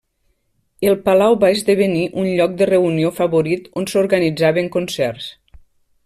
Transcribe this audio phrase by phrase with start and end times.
[0.91, 5.29] El palau va esdevenir un lloc de reunió favorit on s'organitzaven concerts.